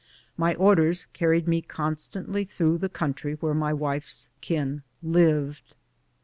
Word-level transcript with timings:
My 0.35 0.55
orders 0.55 1.05
carried 1.13 1.47
me 1.47 1.61
constantly 1.61 2.43
through 2.43 2.79
the 2.79 2.89
country 2.89 3.35
where 3.35 3.53
my 3.53 3.71
wife's 3.71 4.31
kin 4.41 4.81
lived. 5.03 5.75